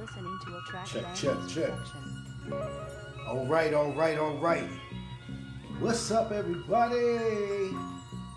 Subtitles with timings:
[0.00, 1.72] listening to a track Check, check, check.
[3.28, 4.64] All right, all right, all right.
[5.78, 7.74] What's up, everybody?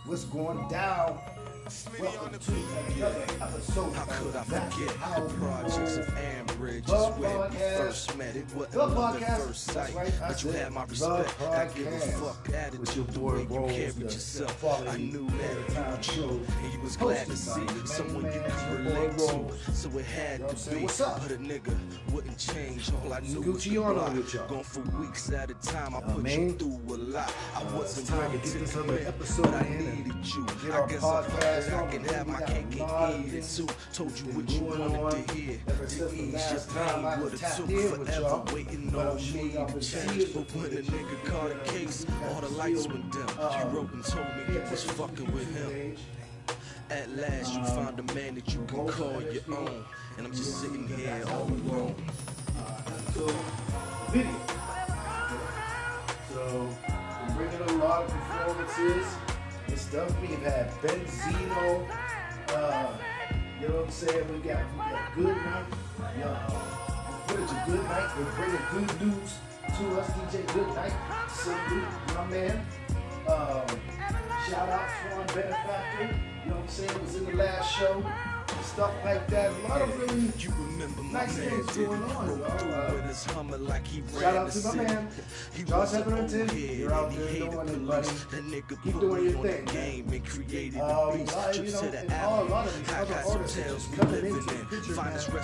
[0.06, 1.20] What's going down?
[1.64, 2.52] Welcome to
[2.94, 8.36] another episode How could I forget the projects of Ambridge is where we first met.
[8.36, 11.42] It wasn't love at first sight, right, but you had my respect.
[11.42, 14.90] I give a fuck attitude With your boy you carried yourself.
[14.90, 16.22] I knew that show.
[16.22, 19.74] you and you was glad to see someone you could relate to.
[19.74, 21.22] So it had to be, What's up?
[21.22, 21.74] but a nigga
[22.12, 22.92] wouldn't change.
[23.06, 24.48] All I knew was the block.
[24.50, 25.96] Gone for weeks at a time.
[25.96, 26.80] I put you through
[27.14, 27.34] a lot.
[27.56, 30.46] I Uh, wasn't to ready get to this other commit, episode but I needed you.
[30.46, 33.68] get I guess I that I can have my cake a and eat it too.
[33.94, 35.60] Told you what you wanted to hear.
[35.68, 40.34] To ease your pain would've tapped took with forever waiting on me to change.
[40.34, 43.28] But when a nigga caught a case, all the lights went dim.
[43.28, 45.96] You wrote and told me you was fucking with him.
[46.90, 49.86] At last, you found a man that you can call your own.
[50.18, 51.96] And I'm just sitting here all alone.
[53.14, 53.28] So,
[54.12, 54.64] video.
[56.34, 56.93] So, a
[57.84, 59.06] lot of performances
[59.68, 60.22] and stuff.
[60.22, 61.86] We've had Benzino.
[62.50, 62.94] Uh,
[63.60, 64.34] you know what I'm saying?
[64.34, 65.66] We got, we got Good Night.
[66.24, 66.50] Uh,
[67.28, 68.10] footage of Good Night.
[68.18, 69.38] We're bringing good news
[69.78, 70.10] to us.
[70.12, 70.94] DJ Good Night.
[71.30, 72.66] Salute, my man.
[73.28, 73.68] Um,
[74.48, 76.20] shout out Swan Benefactor.
[76.44, 76.90] You know what I'm saying?
[76.90, 78.04] It Was in the last show.
[78.64, 79.52] Stuff like that.
[79.52, 82.44] A lot of really You remember my Nice things going on, y'all.
[82.74, 85.08] Uh, with his Hummer like he Shout out to my man,
[85.54, 86.50] He Josh was a Hetherington.
[86.50, 88.08] old You're out he there hated doing it, buddy.
[88.08, 89.74] That nigga Keep put doing your thing, the man.
[89.74, 92.94] game and created Um, the a lot you know, and all- a lot of these
[92.96, 94.66] I other artists tales just we coming into the in.
[94.66, 95.38] picture, Finest man.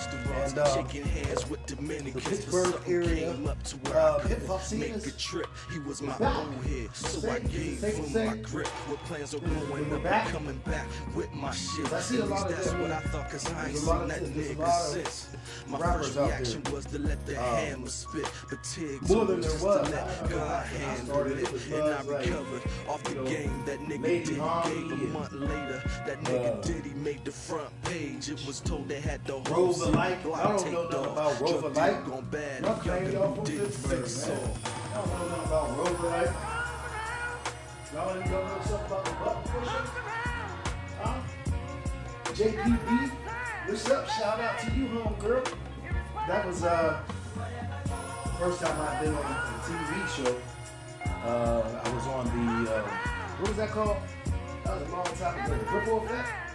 [0.50, 2.14] And, uh, shaking hands with Dominicans.
[2.24, 5.46] the Pittsburgh area, came up to where uh, hip-hop scene is- a trip.
[5.72, 6.36] He was my back.
[6.36, 8.68] old head, so I Say- gave say- him say- my grip.
[8.90, 10.24] With plans of growing up back.
[10.26, 11.92] and coming back with my shit.
[11.92, 14.70] I see a lot of that's what I thought, cause I ain't seen that nigga
[14.92, 15.28] since.
[15.68, 19.50] My first reaction was to let the Um, hammer spit, but Tig more than there
[19.52, 19.88] was.
[19.88, 21.72] to I- I God handle it.
[21.72, 25.82] And I recovered off the game that nigga did a month later.
[26.06, 28.28] That nigga uh, Diddy made the front page.
[28.30, 30.22] It was told they had the whole Rover city Light.
[30.22, 31.12] block I don't taped know nothing off.
[31.12, 32.04] about Rover Drug Light.
[32.04, 32.62] deal gone bad.
[32.62, 34.38] Y'all and claim young y'all from did man.
[34.38, 34.90] off.
[34.90, 36.32] I don't know nothing about Rover Light.
[37.92, 40.09] Y'all ain't gonna know something about the button pusher?
[42.40, 43.10] JPB,
[43.66, 44.08] what's up?
[44.08, 45.44] Shout out to you, homegirl.
[46.26, 47.02] That was uh
[48.38, 50.36] first time I've been on a TV show.
[51.04, 52.24] Uh, I was on
[52.64, 52.82] the uh,
[53.40, 53.98] what was that called?
[54.64, 55.58] That was a long time ago.
[55.58, 56.49] The Ripple Effect.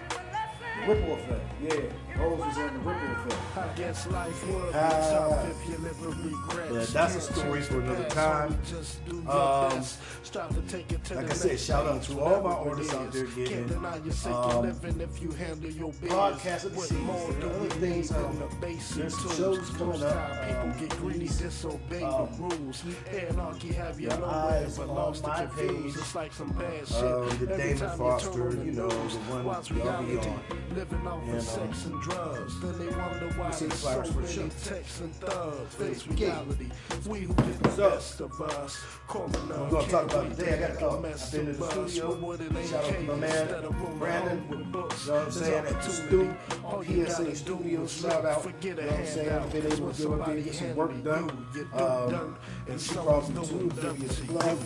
[0.82, 1.42] The Ripple Effect.
[1.64, 3.58] Yeah, Rose was on the Ripple Effect.
[3.58, 4.90] I guess life would be Ah.
[4.90, 6.94] tough if you live with regrets.
[6.94, 8.60] Yeah, that's a story for another time.
[8.70, 10.00] just do your Um, best.
[10.34, 13.12] To take it to like the I said, shout out to all my artists out
[13.14, 16.12] there getting Can't deny you're sick um, of living if you handle your business.
[16.12, 17.04] podcast of the What season.
[17.06, 20.62] more There do are we other things, um, the there's some shows coming up, people
[20.62, 22.84] um, get greedy, disobey um, the rules.
[23.30, 25.96] Anarchy have you your eyes but on lost my page.
[25.96, 26.98] It's like some bad shit.
[27.04, 28.96] Um, the Damon Foster, you know, the
[29.32, 30.40] one y'all be on.
[30.74, 32.60] Living off of sex and drugs.
[32.62, 35.76] Then they wonder why there's so many texts and thugs.
[35.76, 36.70] Face reality.
[37.08, 38.78] We who get the So, best of us.
[39.08, 40.54] Calling I'm gonna talk about today.
[40.56, 42.64] I got to uh, I've been in the studio.
[42.66, 43.66] Shout out to my man
[44.00, 44.44] Brandon.
[44.50, 45.66] You know what I'm saying?
[45.66, 46.36] At the stu
[46.84, 47.92] PSA Studios.
[48.02, 48.46] Shout out.
[48.62, 49.30] You know what I'm saying?
[49.30, 51.30] I've been able to do it, get some work done.
[51.74, 52.38] Um,
[52.68, 54.58] and she brought me to the previous club,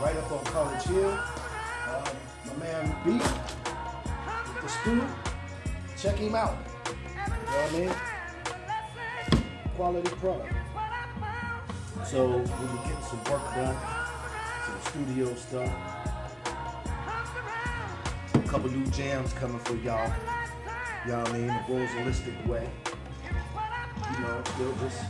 [0.00, 1.10] right up on College Hill.
[1.10, 2.04] Um,
[2.46, 3.59] my man B, with
[4.62, 5.02] the stu.
[5.96, 6.56] Check him out.
[6.86, 7.94] You know what I mean?
[9.76, 10.54] Quality product.
[12.04, 13.76] So we were getting some work done,
[14.66, 15.70] some studio stuff.
[18.34, 20.12] A couple new jams coming for y'all.
[21.06, 21.46] Y'all I mean?
[21.46, 22.68] The Roselistic way.
[24.12, 25.02] You know, still just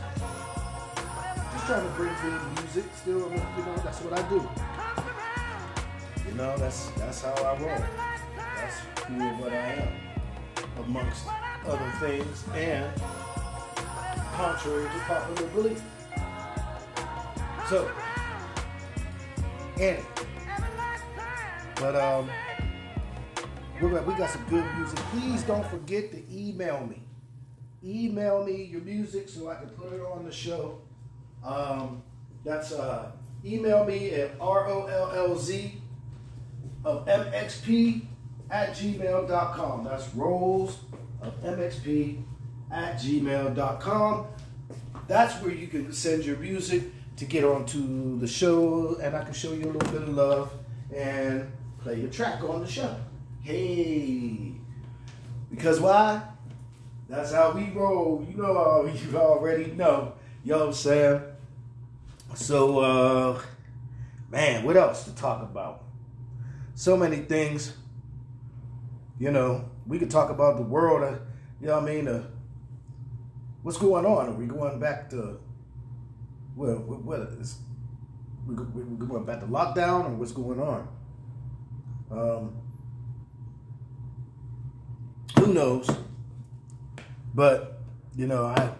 [1.53, 2.85] just trying to bring good music.
[2.95, 4.47] Still, you know, that's what I do.
[6.29, 8.10] You know, that's that's how I roll.
[9.07, 11.25] Who and what I am, amongst
[11.65, 12.91] other things, and
[14.33, 15.81] contrary to popular belief.
[17.69, 17.91] So,
[19.79, 19.99] Annie.
[21.75, 22.29] But um,
[23.81, 24.99] we got, we got some good music.
[25.11, 27.01] Please don't forget to email me.
[27.83, 30.79] Email me your music so I can put it on the show.
[31.43, 32.03] Um,
[32.43, 33.11] that's uh,
[33.43, 35.71] email me at rollz
[36.83, 38.01] of mxp
[38.51, 39.85] at gmail.com.
[39.85, 40.79] That's rolls
[41.21, 42.21] of mxp
[42.69, 44.27] at gmail.com.
[45.07, 46.83] That's where you can send your music
[47.17, 50.53] to get onto the show, and I can show you a little bit of love
[50.93, 51.51] and
[51.81, 52.95] play your track on the show.
[53.41, 54.53] Hey,
[55.49, 56.21] because why?
[57.09, 58.25] That's how we roll.
[58.29, 60.13] You know, you already know.
[60.43, 61.21] You know saying?
[62.35, 63.41] So, uh,
[64.29, 65.83] man, what else to talk about?
[66.75, 67.73] So many things.
[69.21, 71.03] You know, we could talk about the world.
[71.03, 71.19] Uh,
[71.61, 72.07] you know what I mean?
[72.07, 72.23] Uh,
[73.61, 74.29] what's going on?
[74.29, 75.39] Are we going back to,
[76.55, 77.59] well, what, what is,
[78.47, 80.87] we, we going back to lockdown or what's going on?
[82.09, 82.55] Um,
[85.37, 85.87] who knows?
[87.35, 87.79] But,
[88.15, 88.71] you know, I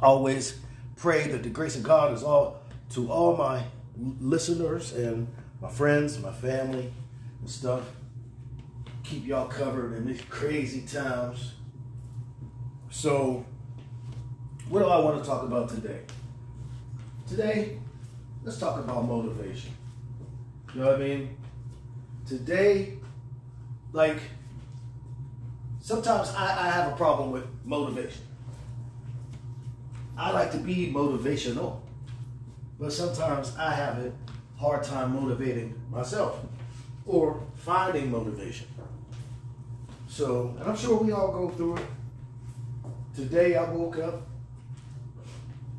[0.00, 0.58] always
[0.96, 2.62] pray that the grace of God is all
[2.94, 3.62] to all my
[3.96, 5.28] listeners and
[5.62, 6.92] my friends, my family,
[7.40, 7.84] and stuff.
[9.10, 11.54] Keep y'all covered in these crazy times.
[12.90, 13.44] So,
[14.68, 16.02] what do I want to talk about today?
[17.26, 17.80] Today,
[18.44, 19.72] let's talk about motivation.
[20.72, 21.36] You know what I mean?
[22.24, 22.98] Today,
[23.92, 24.20] like,
[25.80, 28.22] sometimes I, I have a problem with motivation.
[30.16, 31.80] I like to be motivational,
[32.78, 34.12] but sometimes I have a
[34.56, 36.38] hard time motivating myself
[37.06, 38.68] or finding motivation.
[40.10, 41.86] So, and I'm sure we all go through it.
[43.14, 44.26] Today I woke up.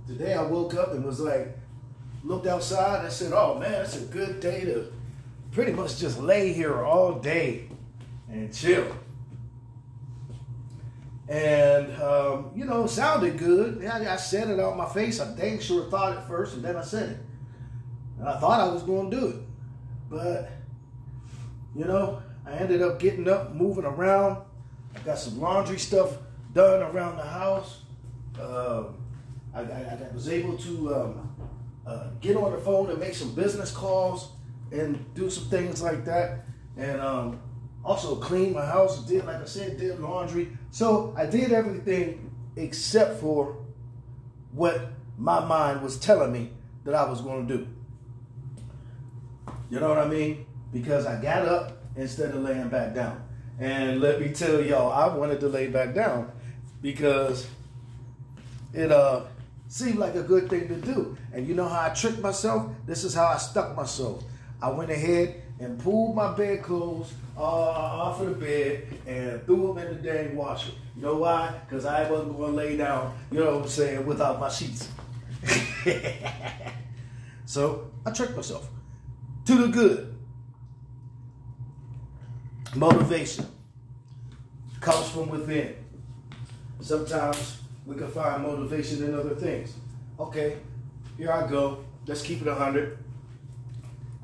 [0.08, 1.60] Today I woke up and was like,
[2.24, 4.92] looked outside and said, oh man, it's a good day to
[5.52, 7.68] pretty much just lay here all day
[8.30, 8.88] and chill.
[11.28, 13.86] And, um, you know, sounded good.
[13.86, 15.20] I, I said it on my face.
[15.20, 17.18] I dang sure thought it first, and then I said it.
[18.18, 19.36] And I thought I was going to do it.
[20.10, 20.52] But,
[21.76, 24.44] you know, I ended up getting up, moving around.
[24.94, 26.18] I got some laundry stuff
[26.54, 27.84] done around the house.
[28.40, 28.96] Um,
[29.54, 31.52] I, I, I, was able to um,
[31.88, 34.34] uh, get on the phone and make some business calls
[34.72, 36.46] and do some things like that.
[36.76, 37.40] And um,
[37.86, 40.50] also cleaned my house, did, like I said, did laundry.
[40.72, 43.64] So I did everything except for
[44.52, 46.52] what my mind was telling me
[46.84, 47.68] that I was going to do.
[49.70, 50.46] You know what I mean?
[50.74, 53.24] Because I got up instead of laying back down.
[53.60, 56.32] And let me tell y'all, I wanted to lay back down
[56.82, 57.48] because
[58.74, 59.26] it uh
[59.68, 61.18] seemed like a good thing to do.
[61.34, 62.72] And you know how I tricked myself?
[62.86, 64.24] This is how I stuck myself.
[64.62, 69.74] I went ahead and pulled my bed clothes uh, off of the bed and threw
[69.74, 70.72] them in the dang washer.
[70.96, 71.54] You know why?
[71.68, 74.90] Because I wasn't going to lay down, you know what I'm saying, without my sheets.
[77.46, 78.68] so I tricked myself
[79.46, 80.16] to the good.
[82.76, 83.46] Motivation
[84.80, 85.76] comes from within.
[86.80, 89.76] Sometimes we can find motivation in other things.
[90.20, 90.58] Okay,
[91.18, 91.84] here I go.
[92.08, 92.98] Let's keep it 100.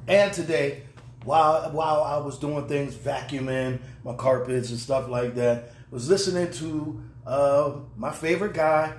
[0.08, 0.84] And today,
[1.26, 6.52] while while I was doing things, vacuuming my carpets and stuff like that, was listening
[6.54, 8.94] to uh, my favorite guy,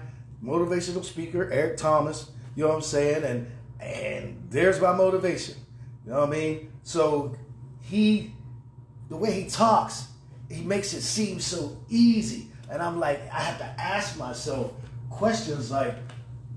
[0.44, 2.30] motivational speaker Eric Thomas.
[2.54, 3.24] You know what I'm saying?
[3.24, 3.50] And
[3.80, 5.54] and there's my motivation.
[6.04, 6.72] You know what I mean?
[6.82, 7.36] So
[7.80, 8.32] he,
[9.08, 10.08] the way he talks,
[10.50, 12.48] he makes it seem so easy.
[12.70, 14.72] And I'm like, I have to ask myself
[15.10, 15.94] questions like,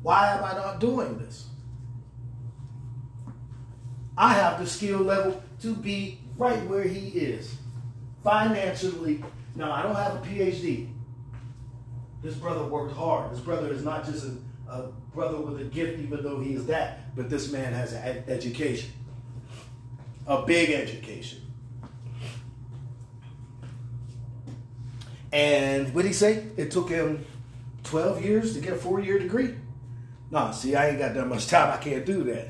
[0.02, 1.48] why am I not doing this?
[4.18, 7.56] I have the skill level to be right where he is.
[8.24, 9.24] Financially,
[9.56, 10.90] now I don't have a PhD.
[12.22, 13.32] This brother worked hard.
[13.32, 16.66] This brother is not just a, a brother with a gift, even though he is
[16.68, 18.92] that, but this man has an ed- education,
[20.28, 21.41] a big education.
[25.32, 26.48] And what did he say?
[26.58, 27.26] It took him
[27.84, 29.56] 12 years to get a four year degree.
[30.30, 31.72] No, see, I ain't got that much time.
[31.72, 32.50] I can't do that.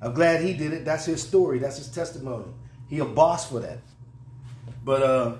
[0.00, 0.84] I'm glad he did it.
[0.84, 1.58] That's his story.
[1.58, 2.46] That's his testimony.
[2.88, 3.78] He a boss for that.
[4.84, 5.36] But uh,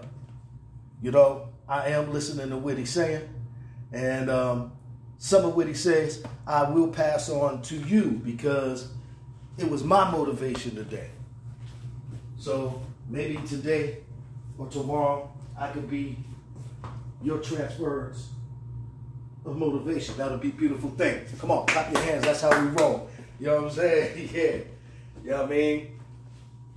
[1.02, 3.28] you know, I am listening to what he's saying,
[3.92, 4.72] and um,
[5.18, 8.92] some of what he says I will pass on to you because
[9.58, 11.11] it was my motivation today.
[12.38, 13.99] So maybe today
[14.58, 16.16] or tomorrow I could be
[17.23, 18.31] your transference
[19.45, 20.17] of motivation.
[20.17, 21.25] That'll be beautiful thing.
[21.38, 22.25] Come on, clap your hands.
[22.25, 23.09] That's how we roll.
[23.38, 24.31] You know what I'm saying?
[24.35, 24.43] yeah.
[25.25, 25.99] You know what I mean?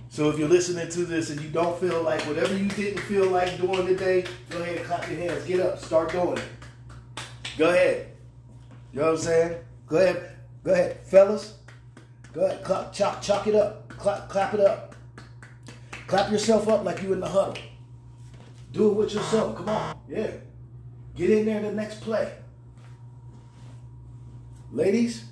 [0.08, 3.26] So if you're listening to this and you don't feel like whatever you didn't feel
[3.26, 5.44] like doing today, go ahead and clap your hands.
[5.44, 5.78] Get up.
[5.78, 6.44] Start doing it.
[7.58, 8.12] Go ahead.
[8.92, 9.58] You know what I'm saying?
[9.86, 10.36] Go ahead.
[10.64, 11.00] Go ahead.
[11.04, 11.54] Fellas,
[12.32, 12.64] go ahead.
[12.64, 13.88] Clap, chalk, chalk it up.
[13.88, 14.94] Clap, clap it up.
[16.06, 17.56] Clap yourself up like you in the huddle.
[18.72, 19.56] Do it with yourself.
[19.56, 19.98] Come on.
[20.08, 20.30] Yeah.
[21.14, 22.32] Get in there the next play.
[24.72, 25.24] Ladies,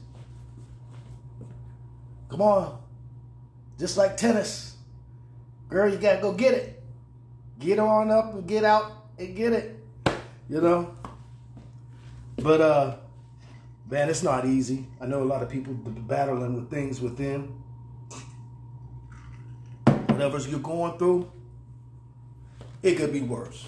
[2.34, 2.78] Come on.
[3.78, 4.74] Just like tennis.
[5.68, 6.82] Girl, you gotta go get it.
[7.60, 9.78] Get on up and get out and get it.
[10.48, 10.96] You know?
[12.38, 12.96] But uh,
[13.88, 14.84] man, it's not easy.
[15.00, 17.62] I know a lot of people battling with things within.
[20.08, 21.30] Whatever you're going through,
[22.84, 23.66] it could be worse.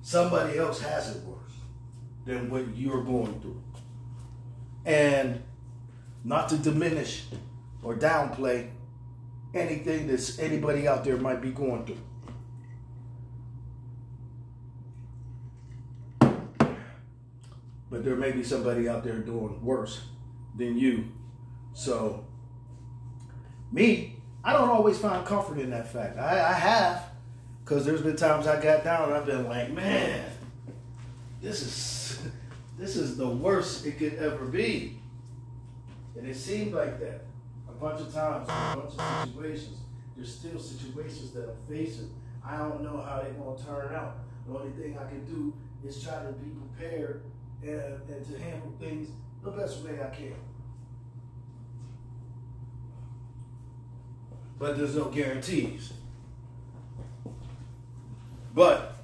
[0.00, 1.52] Somebody else has it worse
[2.24, 3.62] than what you're going through.
[4.86, 5.42] And
[6.24, 7.26] not to diminish
[7.82, 8.70] or downplay
[9.52, 11.98] anything that anybody out there might be going through.
[17.90, 20.00] But there may be somebody out there doing worse
[20.56, 21.12] than you.
[21.74, 22.24] So,
[23.70, 26.18] me, I don't always find comfort in that fact.
[26.18, 27.10] I, I have,
[27.64, 30.24] because there's been times I got down and I've been like, man,
[31.42, 32.22] this is
[32.78, 34.98] this is the worst it could ever be.
[36.16, 37.24] And it seemed like that
[37.68, 39.78] a bunch of times, a bunch of situations.
[40.16, 42.10] There's still situations that I'm facing.
[42.44, 44.16] I don't know how they're gonna turn out.
[44.46, 45.52] The only thing I can do
[45.86, 47.22] is try to be prepared
[47.62, 49.08] and, and to handle things
[49.42, 50.34] the best way I can.
[54.60, 55.94] But there's no guarantees.
[58.54, 58.94] But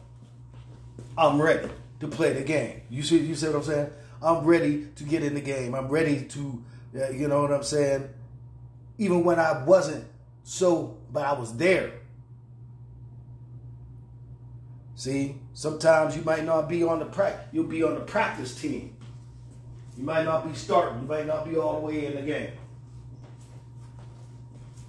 [1.17, 1.71] I'm ready
[2.01, 2.83] to play the game.
[2.91, 3.91] You see, you see what I'm saying?
[4.23, 5.75] I'm ready to get in the game.
[5.75, 6.63] I'm ready to,
[6.95, 8.07] uh, you know what I'm saying?
[8.99, 10.05] Even when I wasn't
[10.45, 11.91] so, but I was there.
[14.95, 17.47] See, sometimes you might not be on the practice.
[17.53, 18.95] You'll be on the practice team.
[19.97, 21.01] You might not be starting.
[21.01, 22.51] You might not be all the way in the game.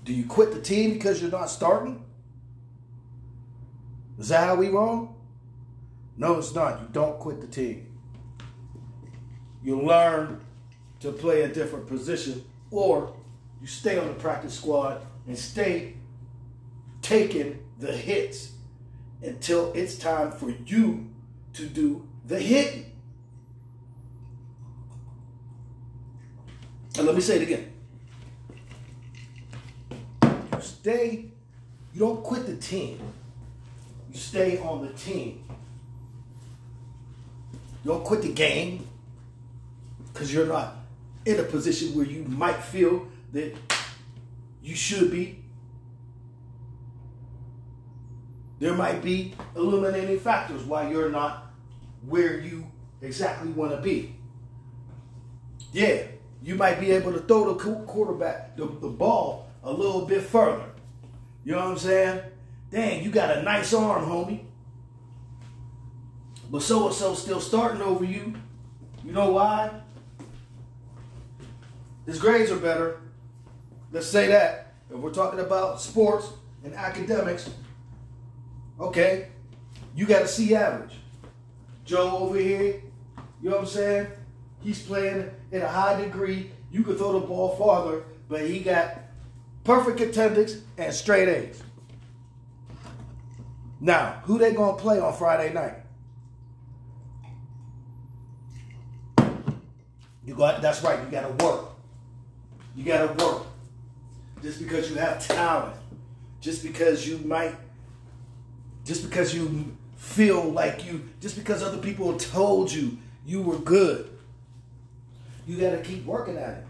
[0.08, 2.02] Do you quit the team because you're not starting?
[4.18, 5.18] Is that how we roll?
[6.16, 6.80] No, it's not.
[6.80, 7.92] You don't quit the team.
[9.62, 10.40] You learn
[11.02, 13.18] to play a different position, or
[13.60, 15.96] you stay on the practice squad and stay
[17.02, 18.54] taking the hits
[19.22, 21.10] until it's time for you
[21.52, 22.94] to do the hitting.
[26.98, 27.74] And let me say it again.
[30.58, 31.26] You stay,
[31.94, 32.98] you don't quit the team.
[34.10, 35.44] You stay on the team.
[37.84, 38.88] You don't quit the game
[40.14, 40.78] because you're not
[41.26, 43.54] in a position where you might feel that
[44.64, 45.44] you should be.
[48.60, 51.48] There might be illuminating factors why you're not
[52.08, 52.66] where you
[53.02, 54.16] exactly want to be.
[55.74, 56.04] Yeah,
[56.42, 60.64] you might be able to throw the quarterback, the, the ball, a little bit further.
[61.48, 62.22] You know what I'm saying?
[62.72, 64.42] Dang, you got a nice arm, homie.
[66.52, 68.34] But so and so still starting over you.
[69.02, 69.72] You know why?
[72.06, 73.00] His grades are better.
[73.94, 74.74] Let's say that.
[74.92, 76.28] If we're talking about sports
[76.66, 77.50] and academics,
[78.78, 79.30] okay,
[79.96, 80.96] you got a C average.
[81.86, 82.82] Joe over here,
[83.42, 84.08] you know what I'm saying?
[84.60, 86.52] He's playing in a high degree.
[86.74, 89.00] You could throw the ball farther, but he got
[89.68, 91.62] perfect attendance and straight A's.
[93.82, 95.74] Now, who they gonna play on Friday night?
[100.26, 101.66] You got that's right, you gotta work.
[102.78, 103.44] You gotta work.
[104.42, 105.76] Just because you have talent,
[106.40, 107.54] just because you might,
[108.86, 114.10] just because you feel like you, just because other people told you you were good,
[115.46, 116.67] you gotta keep working at it.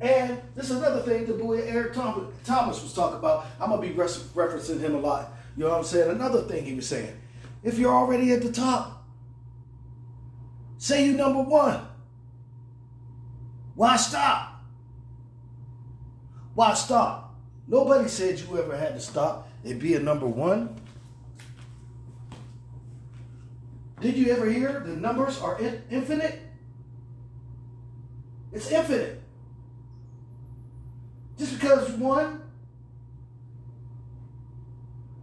[0.00, 3.46] And this is another thing the boy Eric Thomas was talking about.
[3.60, 5.32] I'm gonna be referencing him a lot.
[5.56, 6.10] You know what I'm saying?
[6.10, 7.16] Another thing he was saying.
[7.62, 9.06] If you're already at the top,
[10.78, 11.86] say you number one.
[13.74, 14.62] Why stop?
[16.54, 17.34] Why stop?
[17.66, 20.80] Nobody said you ever had to stop and be a number one.
[24.00, 26.38] Did you ever hear the numbers are in- infinite?
[28.52, 29.23] It's infinite.
[31.38, 32.42] Just because one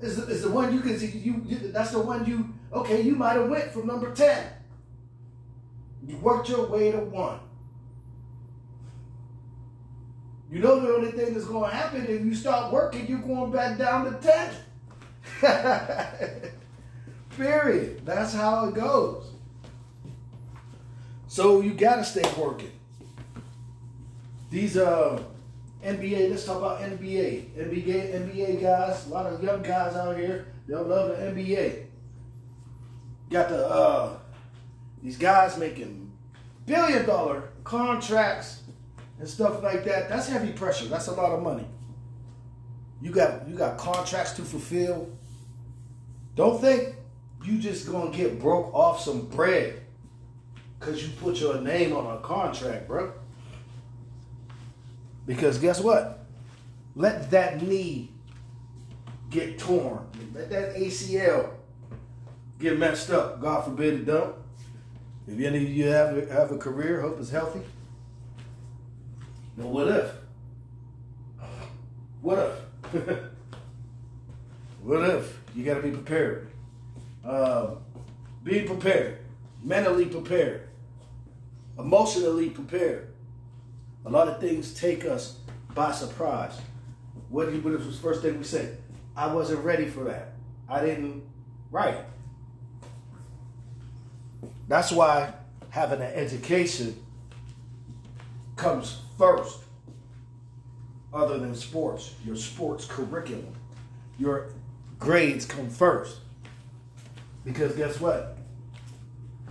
[0.02, 3.02] is the, is the one you can see, you, you that's the one you okay.
[3.02, 4.46] You might have went from number ten.
[6.06, 7.40] You worked your way to one.
[10.52, 13.54] You know the only thing that's going to happen if you start working, you're going
[13.54, 14.52] back down to
[15.42, 16.52] 10.
[17.38, 18.06] Period.
[18.06, 19.32] That's how it goes.
[21.30, 22.72] So you got to stay working.
[24.50, 25.24] These uh,
[25.84, 27.52] NBA, let's talk about NBA.
[27.58, 31.86] NBA, NBA guys, a lot of young guys out here, they'll love the NBA.
[33.30, 34.20] Got the uh,
[35.02, 36.12] these guys making
[36.66, 38.62] billion dollar contracts
[39.20, 40.86] and stuff like that, that's heavy pressure.
[40.86, 41.68] That's a lot of money.
[43.02, 45.10] You got you got contracts to fulfill.
[46.36, 46.96] Don't think
[47.44, 49.82] you just gonna get broke off some bread
[50.80, 53.14] because you put your name on a contract, bro.
[55.26, 56.26] Because guess what?
[56.96, 58.12] Let that knee
[59.30, 60.06] get torn.
[60.34, 61.52] Let that ACL
[62.60, 63.42] get messed up.
[63.42, 64.36] God forbid it don't.
[65.28, 67.62] If any of you have have a career, hope it's healthy.
[69.58, 70.12] But what if?
[72.22, 72.62] What
[72.94, 73.02] if?
[74.82, 75.40] what if?
[75.56, 76.50] You got to be prepared.
[77.24, 77.76] Uh,
[78.44, 79.20] be prepared,
[79.64, 80.68] mentally prepared,
[81.78, 83.11] emotionally prepared.
[84.06, 85.38] A lot of things take us
[85.74, 86.60] by surprise.
[87.30, 88.78] What, what was the first thing we said?
[89.16, 90.34] I wasn't ready for that.
[90.68, 91.24] I didn't.
[91.70, 91.98] Right.
[94.68, 95.34] That's why
[95.70, 96.96] having an education
[98.56, 99.60] comes first,
[101.14, 102.16] other than sports.
[102.26, 103.54] Your sports curriculum,
[104.18, 104.52] your
[105.00, 106.20] grades come first.
[107.44, 108.38] Because guess what?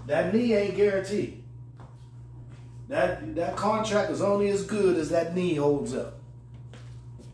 [0.06, 1.39] That knee ain't guaranteed.
[2.90, 6.18] That that contract is only as good as that knee holds up.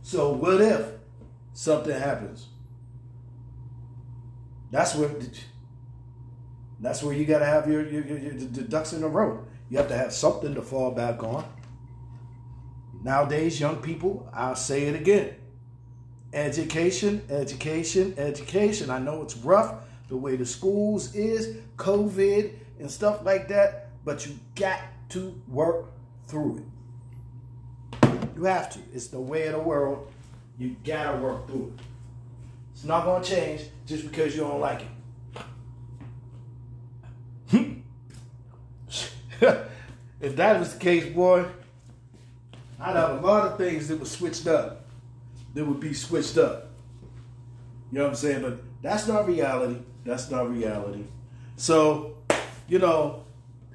[0.02, 0.86] So what if
[1.54, 2.48] something happens?
[4.70, 5.10] That's where
[6.78, 9.46] that's where you got to have your, your, your, your ducks in a row.
[9.70, 11.42] You have to have something to fall back on.
[13.02, 15.36] Nowadays, young people, I'll say it again.
[16.34, 18.90] Education, education, education.
[18.90, 19.74] I know it's rough
[20.08, 25.86] the way the schools is, COVID and stuff like that, but you got to work
[26.26, 26.64] through it.
[28.36, 28.78] You have to.
[28.92, 30.10] It's the way of the world.
[30.58, 31.82] You gotta work through it.
[32.72, 34.88] It's not gonna change just because you don't like it.
[40.20, 41.46] if that was the case, boy,
[42.80, 44.84] I'd have a lot of things that were switched up.
[45.54, 46.70] That would be switched up.
[47.90, 48.42] You know what I'm saying?
[48.42, 49.80] But that's not reality.
[50.04, 51.04] That's not reality.
[51.56, 52.16] So,
[52.68, 53.24] you know,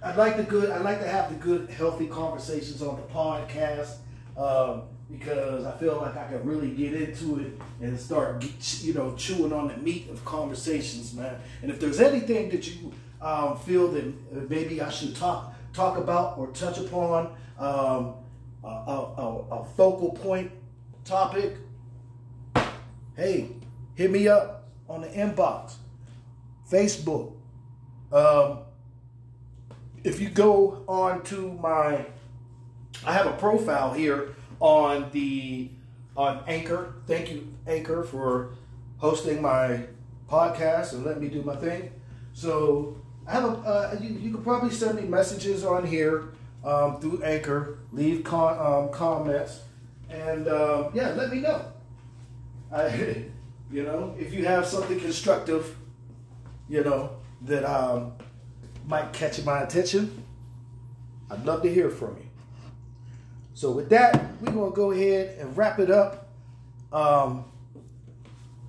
[0.04, 0.72] I'd like the good.
[0.72, 3.98] I like to have the good, healthy conversations on the podcast
[4.36, 8.44] um, because I feel like I can really get into it and start,
[8.82, 11.36] you know, chewing on the meat of conversations, man.
[11.62, 16.38] And if there's anything that you um, feel that maybe I should talk talk about
[16.38, 18.16] or touch upon, um,
[18.64, 20.52] a, a, a focal point
[21.06, 21.58] topic,
[23.16, 23.52] hey,
[23.96, 25.76] hit me up on the inbox,
[26.70, 27.34] Facebook.
[28.12, 28.60] Um,
[30.04, 32.06] if you go on to my,
[33.06, 35.70] I have a profile here on the
[36.16, 36.96] on Anchor.
[37.08, 38.52] Thank you, Anchor, for
[38.98, 39.86] hosting my
[40.30, 41.92] podcast and letting me do my thing.
[42.34, 43.48] So I have a.
[43.48, 46.30] Uh, you, you can probably send me messages on here
[46.64, 47.80] um, through Anchor.
[47.92, 49.62] Leave con- um, comments
[50.12, 51.66] and um, yeah, let me know.
[52.72, 53.26] I,
[53.72, 55.76] you know, if you have something constructive,
[56.70, 58.14] you know that um,
[58.88, 60.24] might catch my attention,
[61.30, 62.26] I'd love to hear from you.
[63.54, 66.30] So with that, we're gonna go ahead and wrap it up.
[66.92, 67.46] Um,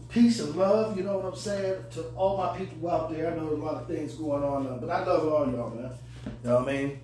[0.08, 3.32] peace and love, you know what I'm saying, to all my people out there.
[3.32, 5.90] I know a lot of things going on, uh, but I love all y'all, man.
[6.24, 7.00] You know what I mean?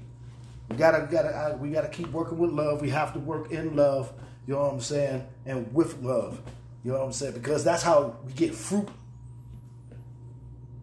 [0.68, 2.82] We gotta, gotta, I, we gotta keep working with love.
[2.82, 4.12] We have to work in love.
[4.46, 6.40] You know what I'm saying, and with love.
[6.84, 8.88] You know what I'm saying, because that's how we get fruit.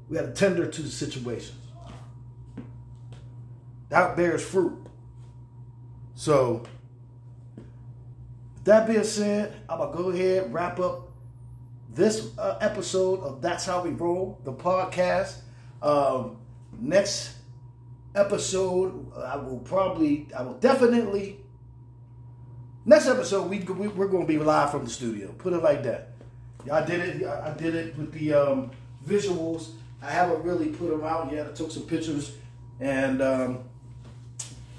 [0.09, 1.57] We gotta tender to the situations.
[3.95, 4.77] That bears fruit.
[6.15, 6.63] So,
[8.65, 11.07] that being said, I'm gonna go ahead wrap up
[11.89, 15.37] this uh, episode of That's How We Roll, the podcast.
[15.81, 16.35] Um,
[16.77, 17.35] next
[18.15, 21.39] episode, I will probably, I will definitely.
[22.83, 25.31] Next episode, we, we we're going to be live from the studio.
[25.37, 26.09] Put it like that.
[26.69, 27.25] I did it.
[27.25, 28.71] I did it with the um,
[29.07, 29.69] visuals.
[30.01, 31.47] I haven't really put them out yet.
[31.47, 32.33] I took some pictures,
[32.81, 33.64] and um,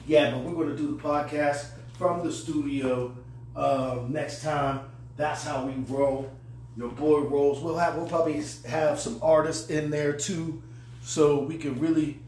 [0.06, 1.66] yeah, but we're going to do the podcast
[1.98, 3.16] from the studio
[3.54, 4.80] uh, next time.
[5.16, 6.30] That's how we roll.
[6.76, 7.60] Your boy rolls.
[7.60, 10.62] We'll have we'll probably have some artists in there too,
[11.02, 12.20] so we can really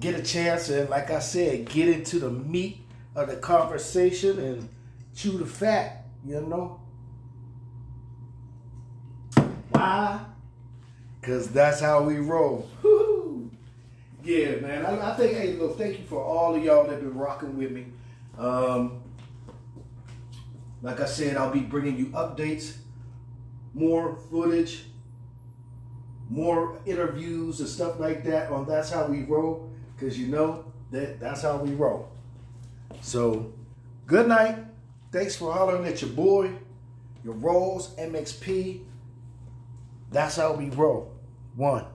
[0.00, 2.80] get a chance and, like I said, get into the meat
[3.14, 4.68] of the conversation and
[5.14, 6.06] chew the fat.
[6.26, 6.80] You know
[9.70, 10.20] why?
[11.22, 12.68] Cause that's how we roll.
[12.82, 12.97] Woo-hoo.
[14.28, 14.84] Yeah, man.
[14.84, 15.38] I, I think.
[15.38, 15.78] Hey, look.
[15.78, 17.86] Thank you for all of y'all that have been rocking with me.
[18.36, 19.00] Um,
[20.82, 22.76] like I said, I'll be bringing you updates,
[23.72, 24.84] more footage,
[26.28, 31.20] more interviews and stuff like that on That's How We Roll, because you know that
[31.20, 32.10] that's how we roll.
[33.00, 33.54] So,
[34.06, 34.58] good night.
[35.10, 36.52] Thanks for hollering at your boy,
[37.24, 38.82] your rolls, MXP.
[40.12, 41.16] That's how we roll.
[41.56, 41.86] One.